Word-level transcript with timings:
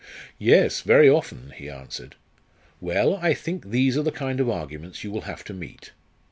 "Yes, 0.39 0.81
very 0.81 1.07
often," 1.07 1.53
he 1.55 1.69
answered. 1.69 2.15
"Well, 2.79 3.17
I 3.17 3.35
think 3.35 3.69
these 3.69 3.95
are 3.95 4.01
the 4.03 4.11
kind 4.11 4.39
of 4.39 4.49
arguments 4.49 5.03
you 5.03 5.11
will 5.11 5.29
have 5.29 5.43
to 5.43 5.53
meet." 5.53 5.91